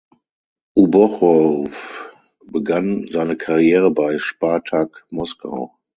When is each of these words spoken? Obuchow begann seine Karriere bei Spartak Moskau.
Obuchow 0.75 1.69
begann 2.47 3.07
seine 3.07 3.37
Karriere 3.37 3.91
bei 3.91 4.17
Spartak 4.17 5.05
Moskau. 5.11 5.77